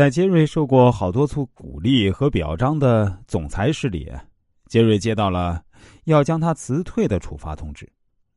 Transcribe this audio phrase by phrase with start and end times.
[0.00, 4.10] 在杰瑞受过好多次鼓励和表彰的总裁室里，
[4.66, 5.62] 杰瑞接到了
[6.04, 7.86] 要将他辞退的处罚通知。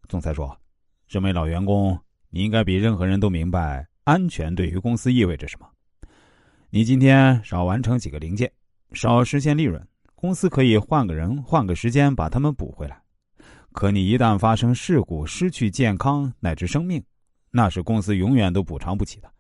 [0.10, 0.54] 总裁说
[1.08, 1.98] ：“身为老员工，
[2.30, 5.66] 你应该比任何人都明白安全对于公司意味着什么。
[6.70, 8.52] 你今天少完成几个零件，
[8.92, 9.82] 少实现利润，
[10.16, 13.02] 公司可以换个人、换个时间把他们补回来。
[13.72, 17.02] 可你一旦发生事故，失去健康乃至生命，
[17.52, 19.32] 那是公司永远都补偿不起的。”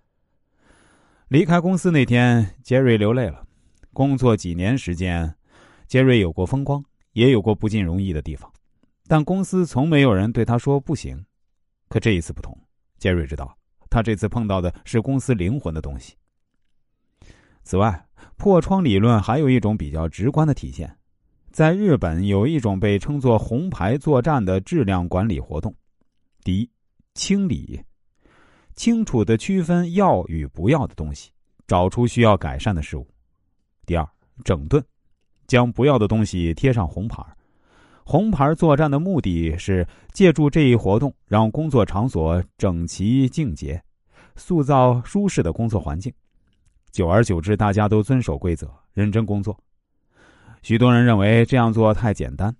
[1.33, 3.43] 离开公司那天，杰瑞流泪了。
[3.91, 5.35] 工作几年时间，
[5.87, 8.53] 杰瑞有过风光，也有过不尽如意的地方，
[9.07, 11.25] 但公司从没有人对他说不行。
[11.89, 12.55] 可这一次不同，
[12.99, 13.57] 杰瑞知道，
[13.89, 16.13] 他这次碰到的是公司灵魂的东西。
[17.63, 18.05] 此外，
[18.37, 20.95] 破窗理论还有一种比较直观的体现，
[21.49, 25.73] 在日本有一种被称作“红牌作战”的质量管理活动：
[26.43, 26.69] 第一，
[27.15, 27.81] 清理。
[28.75, 31.31] 清楚的区分要与不要的东西，
[31.67, 33.07] 找出需要改善的事物。
[33.85, 34.07] 第二，
[34.43, 34.83] 整顿，
[35.47, 37.23] 将不要的东西贴上红牌。
[38.05, 43.81] 红牌作战的目的是借助这一活动，让工作场所整齐净洁，
[44.35, 46.11] 塑造舒适的工作环境。
[46.91, 49.57] 久而久之，大家都遵守规则，认真工作。
[50.61, 52.55] 许多人认为这样做太简单，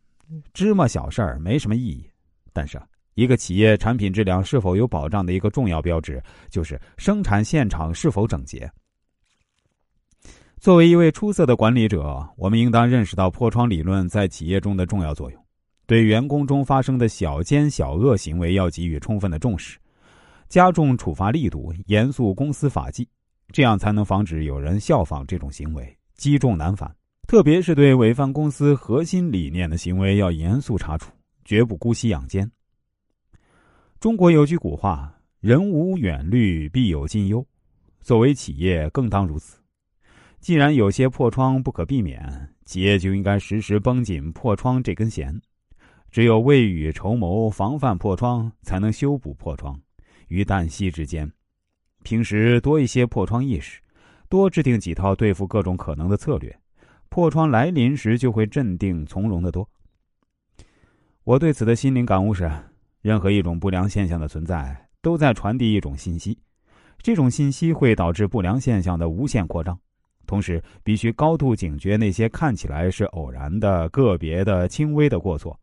[0.53, 2.09] 芝麻小事儿没什么意义。
[2.53, 2.81] 但是。
[3.15, 8.69] 一个企业产品质量是否有保障的一个重要标志，就是生产现场是否整洁。
[10.59, 15.45] 作为一位出色的管理者，我们应当认识到破窗理论在企业中的重要作用，
[15.85, 19.77] 对员工中发生的小奸小恶行为要给予充分的重视，
[20.47, 23.05] 加重处罚力度，严肃公司法纪，
[23.51, 26.89] 这样才能防止有人效仿这种行为，积重难返。
[27.27, 31.11] 特别是对违反公司核心理念的行为，要严肃查处，
[31.43, 32.49] 绝不姑息养奸。
[34.03, 37.47] 中国有句古话：“人无远虑，必有近忧。”
[38.03, 39.61] 作为企业，更当如此。
[40.41, 45.41] 既然有些破窗不可避免，企业就应该时时绷紧破窗这根弦。
[46.11, 49.79] 只有未雨绸缪，防范破窗，才能修补破窗
[50.27, 51.31] 于旦夕之间。
[52.03, 53.79] 平时多一些破窗意识，
[54.27, 56.53] 多制定几套对付各种可能的策略，
[57.07, 59.65] 破窗来临时就会镇定从容的多。
[61.23, 62.51] 我对此的心灵感悟是。
[63.03, 66.39] 任何一种不良现象的存在，都在传递一种信息，
[67.01, 69.77] 这种信息会导致不良现象的无限扩张。
[70.25, 75.59] 同时，必须高度警觉那些看起来是偶然的、个别的、轻微的过错。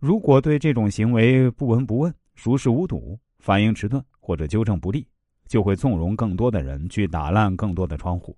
[0.00, 5.06] 如果对这种行为不闻不问、熟视无睹、反应迟钝或者纠正不力，
[5.48, 8.36] 就会纵容更多的人去打烂更多的窗户，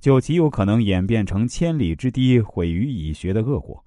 [0.00, 3.80] 就极有可能演变成千里之堤毁于蚁穴的恶果。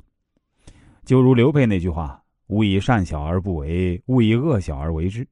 [1.04, 2.24] 就如刘备那句话。
[2.50, 5.28] 勿以善小而不为，勿以恶小而为之。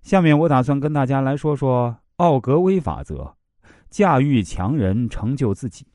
[0.00, 3.34] 下面我打算跟大家来说说奥格威法则，
[3.90, 5.86] 驾驭强人，成就自己。